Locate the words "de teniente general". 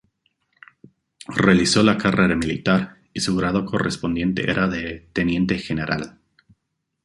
4.67-6.17